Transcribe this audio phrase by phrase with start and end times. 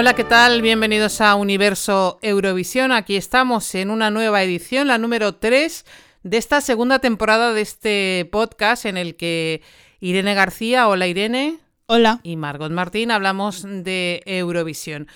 [0.00, 0.62] Hola, ¿qué tal?
[0.62, 2.92] Bienvenidos a Universo Eurovisión.
[2.92, 5.84] Aquí estamos en una nueva edición, la número 3
[6.22, 9.60] de esta segunda temporada de este podcast en el que
[9.98, 11.58] Irene García, hola Irene.
[11.86, 12.20] Hola.
[12.22, 15.08] Y Margot Martín hablamos de Eurovisión.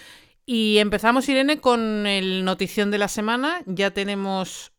[0.46, 3.62] Y empezamos, Irene, con el notición de la semana.
[3.66, 4.72] Ya tenemos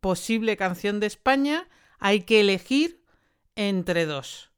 [0.00, 1.68] posible canción de España.
[2.00, 3.04] Hay que elegir
[3.54, 4.50] entre dos.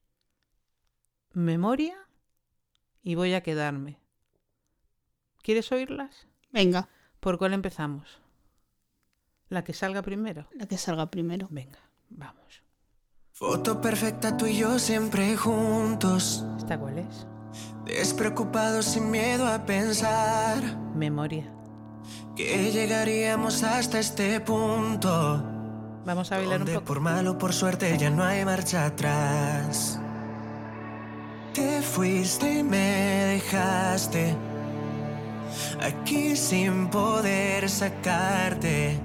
[1.34, 1.98] Memoria
[3.02, 4.05] y voy a quedarme.
[5.46, 6.26] ¿Quieres oírlas?
[6.50, 6.88] Venga.
[7.20, 8.18] ¿Por cuál empezamos?
[9.48, 10.48] La que salga primero.
[10.50, 11.46] La que salga primero.
[11.52, 11.78] Venga,
[12.08, 12.64] vamos.
[13.30, 16.44] Foto perfecta tú y yo siempre juntos.
[16.58, 17.28] ¿Esta cuál es?
[17.84, 20.76] Despreocupados sin miedo a pensar.
[20.96, 21.48] Memoria.
[22.34, 25.44] Que llegaríamos hasta este punto.
[26.04, 26.84] Vamos a bailar un poco.
[26.84, 30.00] Por malo, por suerte, ya no hay marcha atrás.
[31.54, 34.55] Te fuiste y me dejaste
[35.80, 38.98] aquí sin poder sacarte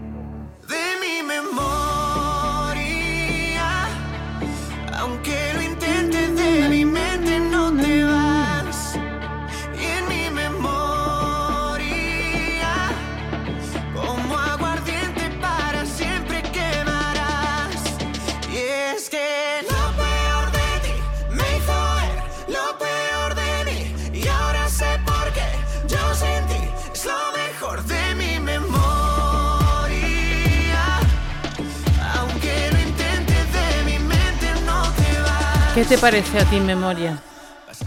[35.74, 37.24] ¿Qué te parece a ti, Memoria?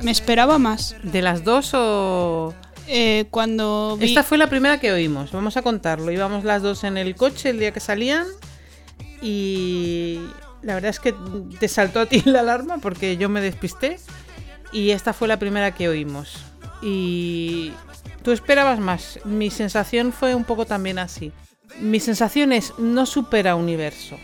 [0.02, 0.96] Me esperaba más.
[1.02, 2.54] ¿De las dos o...?
[2.88, 4.06] Eh, cuando vi...
[4.06, 6.10] Esta fue la primera que oímos, vamos a contarlo.
[6.10, 8.26] Íbamos las dos en el coche el día que salían
[9.20, 10.18] y
[10.62, 11.14] la verdad es que
[11.60, 13.98] te saltó a ti la alarma porque yo me despisté
[14.72, 16.38] y esta fue la primera que oímos.
[16.80, 17.72] Y
[18.22, 19.20] tú esperabas más.
[19.24, 21.32] Mi sensación fue un poco también así.
[21.80, 24.16] Mi sensación es no supera universo.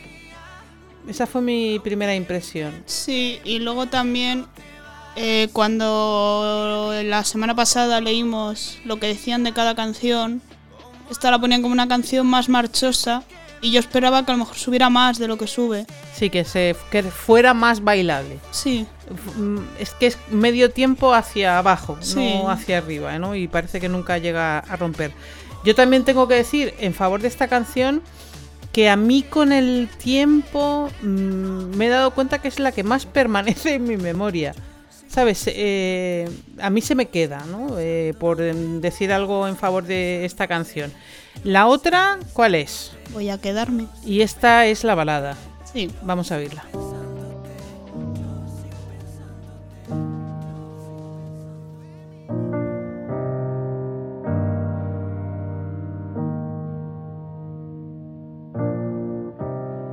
[1.08, 2.82] Esa fue mi primera impresión.
[2.86, 4.46] Sí, y luego también
[5.16, 10.40] eh, cuando la semana pasada leímos lo que decían de cada canción,
[11.10, 13.24] esta la ponían como una canción más marchosa
[13.62, 15.84] y yo esperaba que a lo mejor subiera más de lo que sube.
[16.14, 18.38] Sí, que, se, que fuera más bailable.
[18.50, 18.86] Sí,
[19.36, 22.14] Mm, Es que es medio tiempo hacia abajo, Sí.
[22.40, 23.34] no hacia arriba, ¿no?
[23.34, 25.10] Y parece que nunca llega a romper.
[25.64, 28.02] Yo también tengo que decir en favor de esta canción
[28.72, 32.82] que a mí con el tiempo mm, me he dado cuenta que es la que
[32.84, 34.54] más permanece en mi memoria.
[35.08, 35.44] ¿Sabes?
[35.48, 36.28] Eh,
[36.60, 37.80] a mí se me queda, ¿no?
[37.80, 40.92] Eh, por em, decir algo en favor de esta canción.
[41.42, 42.92] La otra, ¿cuál es?
[43.12, 43.86] voy a quedarme.
[44.04, 45.36] Y esta es la balada.
[45.72, 46.64] Sí, Vamos a oírla.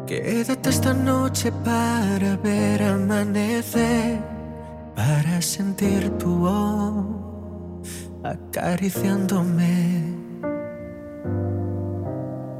[0.07, 4.17] Quédate esta noche para ver amanecer,
[4.95, 7.83] para sentir tu voz
[8.23, 10.15] acariciándome.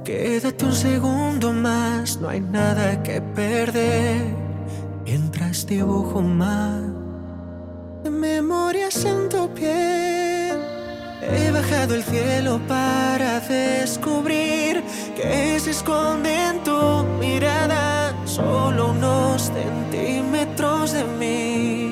[0.03, 4.25] Quédate un segundo más, no hay nada que perder.
[5.05, 6.81] Mientras dibujo más
[8.03, 10.57] de memorias en tu piel.
[11.21, 14.66] He bajado el cielo para descubrir
[15.17, 21.91] que se esconde en tu mirada solo unos centímetros de mí.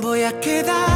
[0.00, 0.93] Voy a quedarme,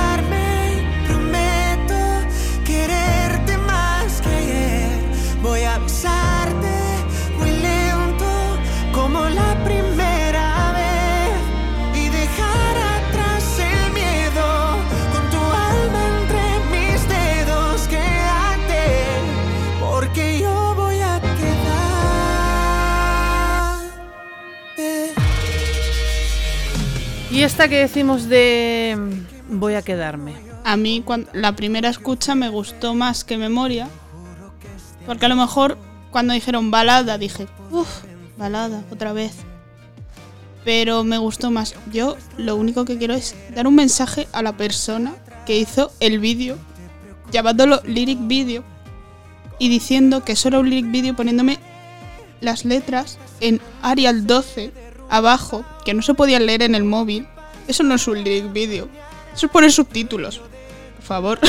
[27.49, 28.95] esta que decimos de
[29.51, 30.35] mm, voy a quedarme.
[30.65, 33.89] a mí cuan- la primera escucha me gustó más que memoria.
[35.07, 35.79] Porque a lo mejor
[36.11, 37.89] cuando dijeron balada dije, uff,
[38.37, 39.33] balada, otra vez.
[40.65, 41.75] Pero me gustó más.
[41.91, 45.15] Yo lo único que quiero es dar un mensaje a la persona
[45.47, 46.59] que hizo el vídeo,
[47.33, 48.63] llamándolo lyric video,
[49.59, 51.59] y diciendo que era un lyric video poniéndome
[52.43, 54.73] las letras en Arial 12
[55.09, 57.27] abajo, que no se podían leer en el móvil.
[57.69, 58.89] Eso no es un lyric video.
[59.33, 60.41] Eso es poner subtítulos.
[60.97, 61.39] Por favor.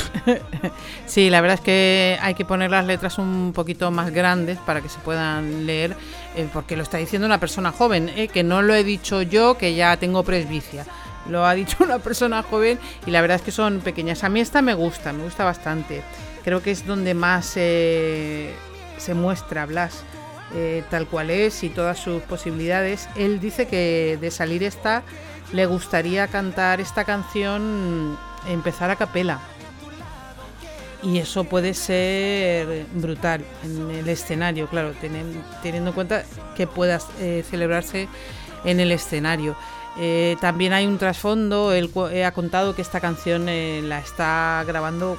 [1.08, 4.80] Sí, la verdad es que hay que poner las letras un poquito más grandes para
[4.80, 5.96] que se puedan leer,
[6.36, 9.58] eh, porque lo está diciendo una persona joven, eh, que no lo he dicho yo,
[9.58, 10.86] que ya tengo presbicia.
[11.28, 12.78] lo ha dicho una persona joven
[13.08, 14.24] y la verdad es que son pequeñas.
[14.24, 16.04] A mí esta me gusta, me gusta bastante.
[16.44, 18.54] Creo que es donde más eh,
[18.98, 20.04] se muestra Blas.
[20.90, 23.08] Tal cual es y todas sus posibilidades.
[23.16, 25.04] Él dice que de salir esta
[25.52, 28.18] le gustaría cantar esta canción,
[28.48, 29.40] empezar a capela.
[31.02, 36.24] Y eso puede ser brutal en el escenario, claro, teniendo en cuenta
[36.56, 38.10] que pueda eh, celebrarse
[38.66, 39.56] en el escenario.
[39.98, 41.90] Eh, también hay un trasfondo, él
[42.26, 45.18] ha contado que esta canción la está grabando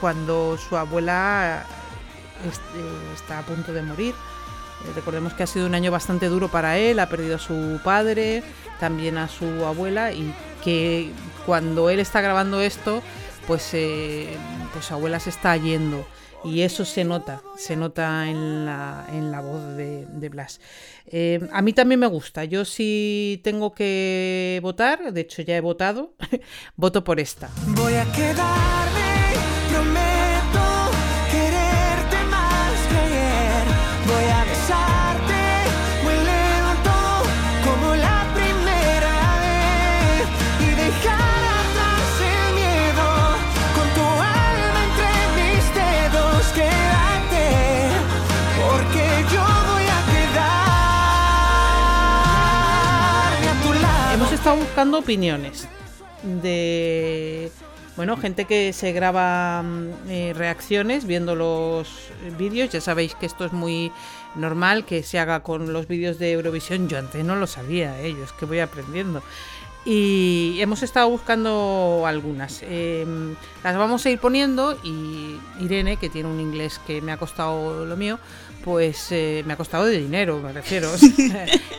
[0.00, 1.64] cuando su abuela
[2.44, 4.14] eh, está a punto de morir.
[4.84, 7.80] Eh, recordemos que ha sido un año bastante duro para él, ha perdido a su
[7.82, 8.42] padre,
[8.80, 11.10] también a su abuela y que
[11.46, 13.02] cuando él está grabando esto,
[13.46, 14.36] pues, eh,
[14.72, 16.06] pues su abuela se está yendo
[16.44, 20.60] y eso se nota, se nota en la, en la voz de, Blas.
[21.52, 26.14] a mí también me gusta, yo si tengo que votar, de hecho ya he votado,
[26.76, 27.48] voto por esta.
[27.68, 28.83] Voy a quedarme,
[54.54, 55.68] buscando opiniones
[56.42, 57.50] de
[57.96, 61.88] bueno, gente que se graba mm, eh, reacciones viendo los
[62.36, 62.70] vídeos.
[62.70, 63.92] Ya sabéis que esto es muy
[64.34, 66.88] normal que se haga con los vídeos de Eurovisión.
[66.88, 68.12] Yo antes no lo sabía, ¿eh?
[68.12, 69.22] yo es que voy aprendiendo.
[69.84, 72.62] Y hemos estado buscando algunas.
[72.62, 77.18] Em, las vamos a ir poniendo y Irene, que tiene un inglés que me ha
[77.18, 78.18] costado lo mío,
[78.64, 80.90] pues eh, me ha costado de dinero, me refiero.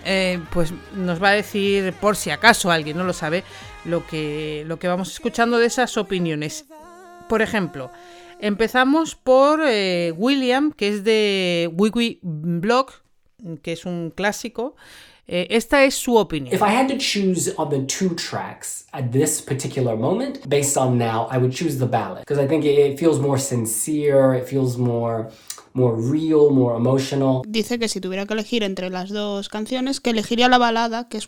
[0.08, 3.44] Eh, pues nos va a decir, por si acaso alguien no lo sabe,
[3.86, 6.66] lo que, vamos escuchando de esas opiniones.
[7.28, 7.90] Por ejemplo,
[8.40, 12.22] empezamos por eh, William, que es de Wiki
[13.64, 14.76] que es un clásico.
[15.26, 16.54] Esta es su opinión.
[16.54, 21.00] If I had to choose on the two tracks at this particular moment, based on
[21.00, 24.78] now, I would choose the ballad because I think it feels more sincere, it feels
[24.78, 25.32] more
[25.76, 27.42] more real, more emotional.
[27.48, 31.18] Dice que si tuviera que elegir entre las dos canciones, que elegiría la balada, que
[31.18, 31.26] es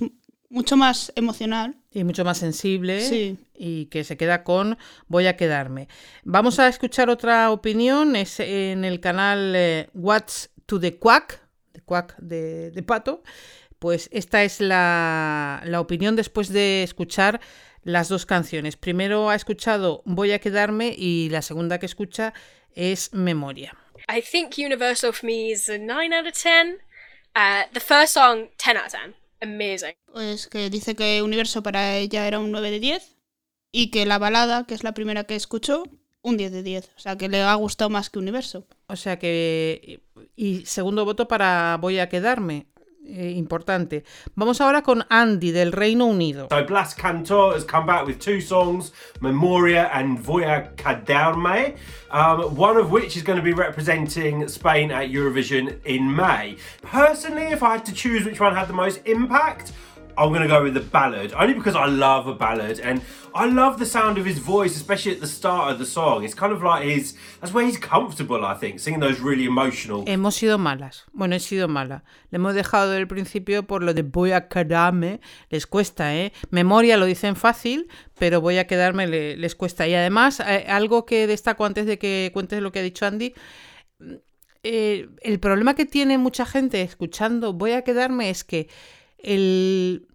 [0.50, 1.76] mucho más emocional.
[1.92, 3.02] Y mucho más sensible.
[3.02, 3.38] Sí.
[3.56, 4.78] Y que se queda con
[5.08, 5.88] Voy a quedarme.
[6.24, 8.16] Vamos a escuchar otra opinión.
[8.16, 11.42] Es en el canal eh, What's to the Quack,
[11.74, 13.24] de Quack de, de pato.
[13.80, 17.40] Pues esta es la, opinión después de escuchar
[17.84, 18.76] las dos canciones.
[18.76, 22.34] Primero ha escuchado Voy a quedarme y la segunda que escucha
[22.74, 23.76] es Memoria.
[24.10, 26.78] I think Universal for me is a 9 out of 10.
[27.36, 29.14] Uh, the first song, 10 out of 10.
[29.42, 29.94] Amazing.
[30.12, 33.16] Pues que dice que Universo para ella era un 9 de 10
[33.72, 35.84] y que la balada, que es la primera que escuchó,
[36.22, 36.92] un 10 de 10.
[36.96, 38.66] O sea, que le ha gustado más que Universo.
[38.88, 40.02] O sea que...
[40.36, 42.66] Y segundo voto para Voy a quedarme.
[43.06, 44.04] eh, importante.
[44.36, 46.48] Vamos ahora con Andy del Reino Unido.
[46.50, 51.76] So Blas Cantor has come back with two songs, Memoria and Voya Cadarme,
[52.12, 56.58] um, one of which is going to be representing Spain at Eurovision in May.
[56.82, 59.72] Personally, if I had to choose which one had the most impact,
[60.18, 63.02] I'm to go with the ballad, only because I love a ballad and
[63.36, 66.24] I love the sound of his voice, especially at the start of the song.
[66.24, 70.06] It's kind of like his, that's where he's comfortable, I think, singing those really emotional.
[70.08, 71.06] Hemos sido malas.
[71.14, 72.04] Bueno, he sido mala.
[72.32, 75.20] Le hemos dejado del principio por lo de voy a quedarme.
[75.52, 76.34] Les cuesta, ¿eh?
[76.50, 79.88] Memoria lo dicen fácil, pero voy a quedarme les cuesta.
[79.88, 83.36] Y además, eh, algo que destaco antes de que cuentes lo que ha dicho Andy.
[84.64, 88.68] Eh, el problema que tiene mucha gente escuchando voy a quedarme es que
[89.18, 90.08] el,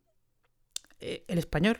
[1.00, 1.78] eh, el español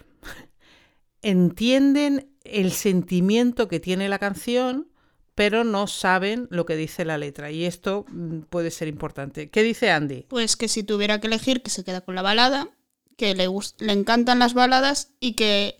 [1.23, 4.89] entienden el sentimiento que tiene la canción,
[5.35, 7.51] pero no saben lo que dice la letra.
[7.51, 9.49] Y esto mm, puede ser importante.
[9.49, 10.27] ¿Qué dice Andy?
[10.29, 12.69] Pues que si tuviera que elegir, que se queda con la balada,
[13.17, 13.49] que le,
[13.79, 15.79] le encantan las baladas y que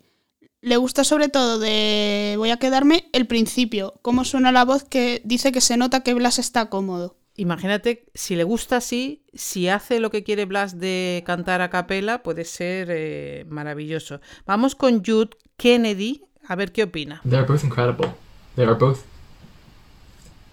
[0.61, 5.21] le gusta sobre todo de voy a quedarme el principio, cómo suena la voz que
[5.25, 7.17] dice que se nota que Blas está cómodo.
[7.43, 12.23] Imagínate, si le gusta así, si hace lo que quiere Blas de cantar a capela,
[12.23, 14.21] puede ser eh, maravilloso.
[14.47, 17.21] Vamos con Jude Kennedy, a ver qué opina.
[17.29, 18.15] They're both incredible.
[18.55, 19.01] They are both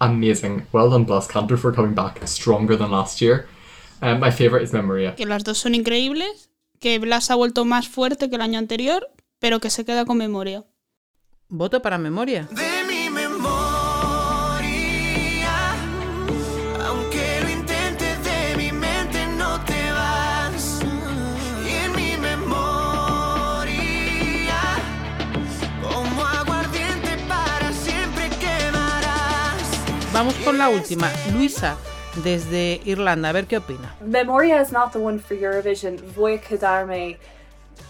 [0.00, 0.66] amazing.
[0.72, 3.46] Well done, Blas Cantor, for coming back stronger than last year.
[4.02, 5.14] Um, my favorite is Memoria.
[5.14, 9.06] Que las dos son increíbles, que Blas ha vuelto más fuerte que el año anterior,
[9.38, 10.64] pero que se queda con Memoria.
[11.48, 12.48] Voto para Memoria.
[30.20, 31.10] Vamos con la última.
[31.32, 31.76] Luisa,
[32.22, 33.94] desde Irlanda, a ver qué opina.
[34.04, 35.96] Memoria is not the one for Eurovision.
[36.14, 37.16] Voy Kadarme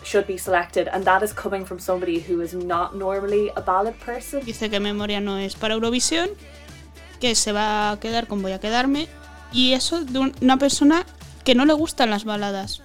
[0.05, 3.95] should be selected, and that is coming from somebody who is not normally a ballad
[4.05, 4.45] person.
[4.45, 6.31] Dice que Memoria no es para Eurovisión,
[7.21, 9.09] que se va a quedar con Voy a quedarme,
[9.53, 11.05] y eso de un- una persona
[11.45, 12.81] que no le gustan las baladas.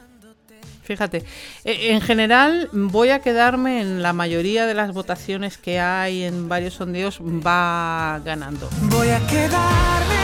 [0.85, 1.23] Fíjate,
[1.63, 6.47] e- en general voy a quedarme en la mayoría de las votaciones que hay en
[6.47, 8.69] varios sondeos, va ganando.
[8.83, 10.15] Voy a quedarme,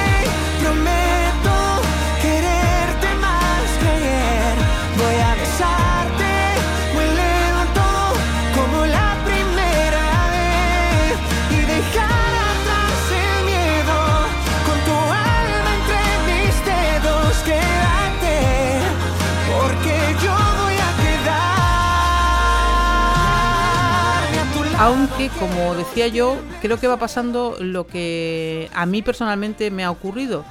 [24.82, 29.92] Aunque, como decía yo, creo que va pasando lo que a mí personalmente me ha
[29.92, 30.44] ocurrido,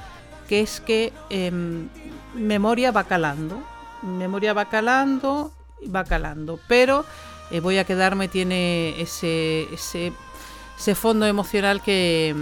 [0.49, 1.89] que es que em,
[2.35, 3.61] memoria va calando,
[4.03, 5.51] memoria va calando,
[5.93, 7.05] va calando, pero
[7.51, 10.13] eh, voy a quedarme tiene ese, ese,
[10.79, 12.33] ese fondo emocional que,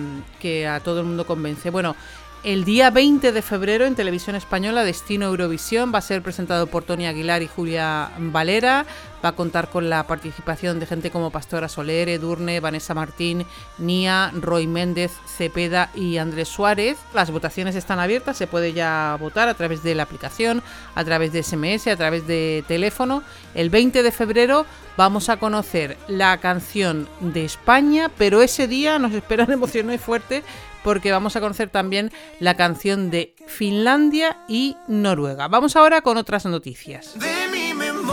[0.40, 1.70] que a todo el mundo convence.
[1.70, 1.96] Bueno,
[2.44, 6.84] el día 20 de febrero en Televisión Española, Destino Eurovisión, va a ser presentado por
[6.84, 8.86] Tony Aguilar y Julia Valera.
[9.24, 13.44] Va a contar con la participación de gente como Pastora Soler, Edurne, Vanessa Martín,
[13.78, 16.98] Nia, Roy Méndez, Cepeda y Andrés Suárez.
[17.12, 20.62] Las votaciones están abiertas, se puede ya votar a través de la aplicación,
[20.94, 23.24] a través de SMS, a través de teléfono.
[23.56, 24.66] El 20 de febrero
[24.96, 30.44] vamos a conocer la canción de España, pero ese día nos esperan emociones fuerte
[30.88, 35.46] porque vamos a conocer también la canción de Finlandia y Noruega.
[35.46, 37.12] Vamos ahora con otras noticias.
[37.18, 38.08] de mi memoria.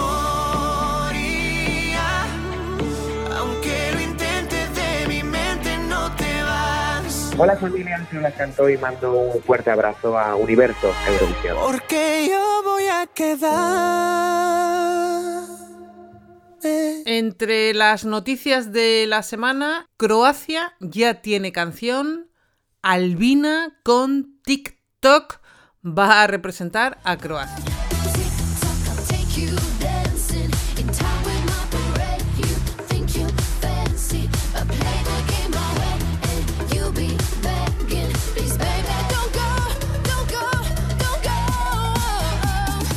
[3.37, 7.33] Aunque lo intentes de mi mente, no te vas.
[7.37, 11.55] Hola familia, soy Blas Cantó y mando un fuerte abrazo a Universo Eurovisión.
[11.63, 14.35] Porque yo voy a quedar.
[17.05, 22.34] Entre las noticias de la semana, Croacia ya tiene canción.
[22.87, 25.39] Albina con TikTok
[25.83, 27.65] va a representar a Croacia.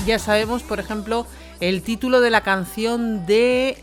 [0.05, 1.27] Ya sabemos, por ejemplo,
[1.61, 3.83] el título de la canción de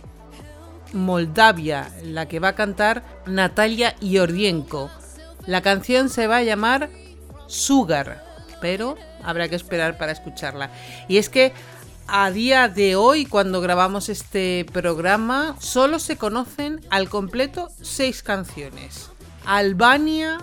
[0.94, 4.92] Moldavia, la que va a cantar Natalia Iordienko.
[5.48, 6.90] La canción se va a llamar
[7.48, 8.24] Sugar,
[8.62, 10.72] pero habrá que esperar para escucharla.
[11.08, 11.54] Y es que
[12.08, 19.10] a día de hoy, cuando grabamos este programa, solo se conocen al completo seis canciones.
[19.46, 20.40] Albania,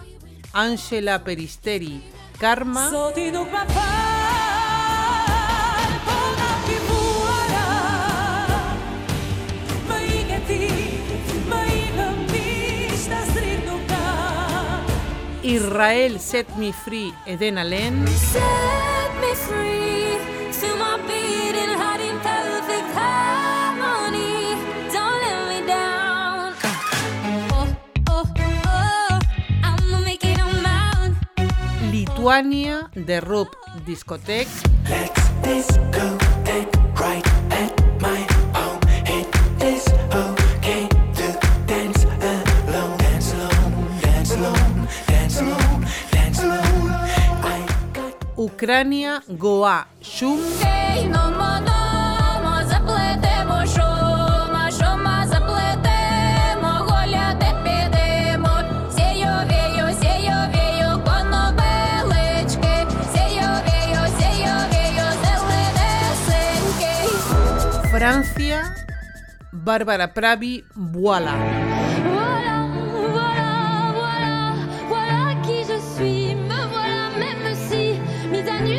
[0.53, 2.03] Angela Peristeri,
[2.39, 2.91] Karma,
[15.43, 20.19] Israel Set Me Free, Eden Allen, Set me free,
[20.53, 24.55] feel my beating heart in perfect harmony.
[24.95, 26.55] Don't let me down.
[27.51, 27.77] Oh,
[28.09, 28.25] oh,
[28.67, 29.21] oh,
[29.65, 31.17] I'ma make it on my own.
[31.91, 34.49] Lituania, The Roop Discotheque,
[34.89, 36.19] Let's go
[36.95, 37.92] right at
[48.43, 50.41] Ucrania Goa Shum.
[67.93, 68.75] Francia,
[69.53, 71.82] Bárbara Pravi, Voila.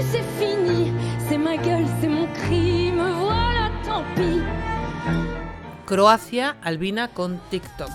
[0.01, 0.91] C'est fini.
[1.27, 2.27] C'est ma gueule, c'est mon
[3.25, 4.41] voilà, tant pis.
[5.85, 7.89] Croacia, Albina con TikTok.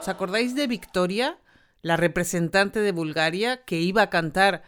[0.00, 1.36] ¿Os acordáis de Victoria,
[1.82, 4.62] la representante de Bulgaria, que iba a cantar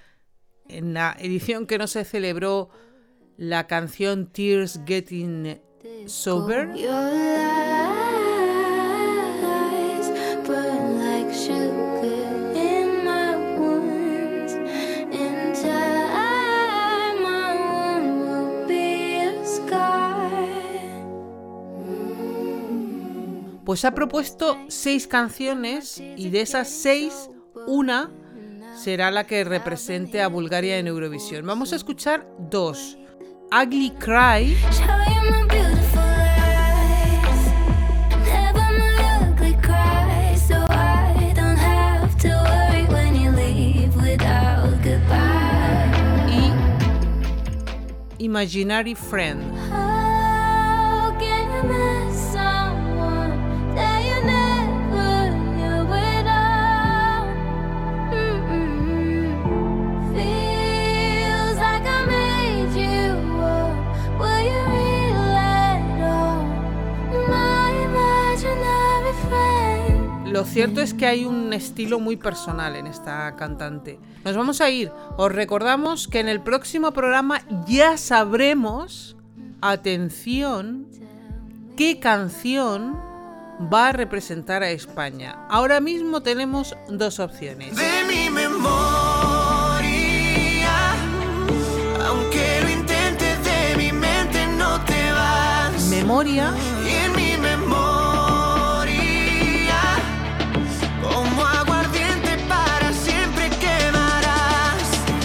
[0.73, 2.71] en la edición que no se celebró
[3.37, 5.61] la canción Tears Getting
[6.07, 6.69] Sober.
[23.64, 27.31] Pues ha propuesto seis canciones y de esas seis,
[27.67, 28.11] una
[28.83, 31.47] será la que represente a Bulgaria en Eurovisión.
[31.47, 32.99] Vamos a escuchar dos.
[33.53, 35.03] Ugly Cry Show
[48.23, 48.47] you my
[70.52, 73.99] cierto es que hay un estilo muy personal en esta cantante.
[74.25, 74.92] Nos vamos a ir.
[75.16, 79.16] Os recordamos que en el próximo programa ya sabremos,
[79.62, 80.87] atención,
[81.75, 83.00] qué canción
[83.73, 85.47] va a representar a España.
[85.49, 87.75] Ahora mismo tenemos dos opciones.
[87.75, 88.73] de mi memoria.
[92.06, 95.82] Aunque lo intentes de mi mente no te vas.
[95.88, 96.52] Memoria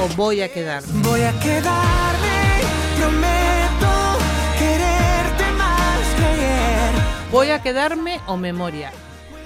[0.02, 0.84] o voy a quedar.
[0.88, 2.62] Voy a quedarme,
[2.98, 4.18] prometo
[4.60, 6.94] quererte más que ayer.
[7.32, 8.92] Voy a quedarme o memoria.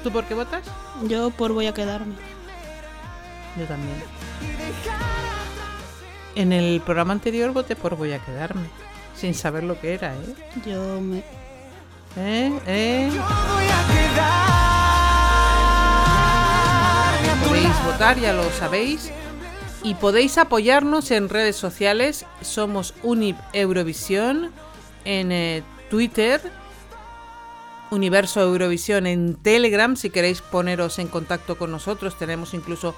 [0.04, 0.64] ¿Tú por qué votas?
[1.08, 2.16] Yo por voy a quedarme.
[3.58, 4.04] Yo también.
[6.36, 8.68] En el programa anterior voté por voy a quedarme.
[9.16, 10.36] Sin saber lo que era, ¿eh?
[10.66, 11.24] Yo me.
[12.18, 12.60] ¿Eh?
[12.66, 13.10] ¿Eh?
[13.14, 13.84] Yo voy a
[17.40, 19.12] tu Podéis votar, ya lo sabéis.
[19.84, 22.26] Y podéis apoyarnos en redes sociales.
[22.42, 24.52] Somos Unip Eurovisión
[25.06, 26.42] en eh, Twitter.
[27.90, 29.96] Universo Eurovisión en Telegram.
[29.96, 32.96] Si queréis poneros en contacto con nosotros, tenemos incluso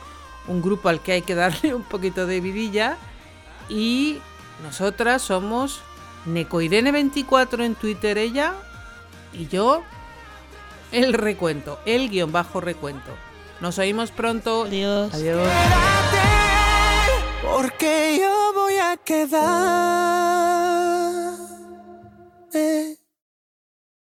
[0.47, 2.97] un grupo al que hay que darle un poquito de vidilla.
[3.69, 4.19] Y
[4.61, 5.81] nosotras somos
[6.27, 8.53] Necoirene24 en Twitter, ella.
[9.31, 9.83] Y yo,
[10.91, 13.11] el recuento, el guion bajo recuento.
[13.61, 14.65] Nos oímos pronto.
[14.65, 15.13] Adiós.
[15.13, 15.47] Adiós.
[17.53, 19.53] Porque yo voy a quedar.